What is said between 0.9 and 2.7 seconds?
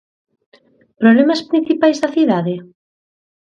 Problemas principais da cidade?